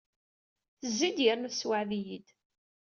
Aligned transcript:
Tezzi-d 0.79 1.17
yernu 1.23 1.49
tessewɛed-iyi-d. 1.51 2.27